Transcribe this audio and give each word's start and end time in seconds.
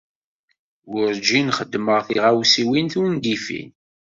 Werǧin 0.91 1.47
xeddmeɣ 1.57 1.99
tiɣawsiwin 2.07 2.87
tungifin. 2.93 3.69